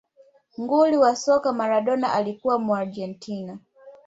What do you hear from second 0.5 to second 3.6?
nguli wa soka maladona alikuwa muargentina